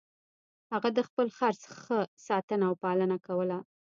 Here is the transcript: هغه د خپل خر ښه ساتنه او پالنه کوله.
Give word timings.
هغه 0.73 0.89
د 0.97 0.99
خپل 1.07 1.27
خر 1.37 1.53
ښه 1.83 1.99
ساتنه 2.27 2.63
او 2.69 2.73
پالنه 2.83 3.17
کوله. 3.27 3.57